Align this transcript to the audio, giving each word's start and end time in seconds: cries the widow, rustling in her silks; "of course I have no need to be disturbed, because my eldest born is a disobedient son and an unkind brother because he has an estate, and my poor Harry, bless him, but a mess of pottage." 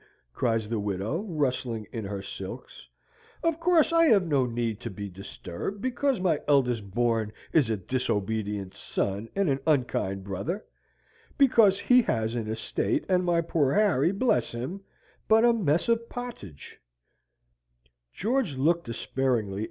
cries 0.33 0.67
the 0.67 0.79
widow, 0.79 1.19
rustling 1.21 1.85
in 1.91 2.03
her 2.05 2.23
silks; 2.23 2.87
"of 3.43 3.59
course 3.59 3.93
I 3.93 4.05
have 4.05 4.25
no 4.25 4.47
need 4.47 4.79
to 4.79 4.89
be 4.89 5.07
disturbed, 5.09 5.79
because 5.79 6.19
my 6.19 6.41
eldest 6.47 6.89
born 6.89 7.31
is 7.53 7.69
a 7.69 7.77
disobedient 7.77 8.73
son 8.73 9.29
and 9.35 9.47
an 9.47 9.59
unkind 9.67 10.23
brother 10.23 10.65
because 11.37 11.79
he 11.81 12.01
has 12.01 12.33
an 12.33 12.47
estate, 12.47 13.05
and 13.07 13.23
my 13.23 13.41
poor 13.41 13.75
Harry, 13.75 14.11
bless 14.11 14.53
him, 14.53 14.81
but 15.27 15.45
a 15.45 15.53
mess 15.53 15.87
of 15.87 16.09
pottage." 16.09 16.79